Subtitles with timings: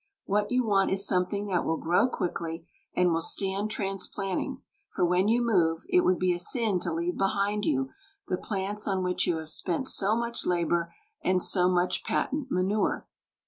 [0.25, 4.63] What you want is something that will grow quickly, and will stand transplanting,
[4.95, 7.91] for when you move it would be a sin to leave behind you
[8.27, 10.91] the plants on which you have spent so much labour
[11.23, 13.05] and so much patent manure.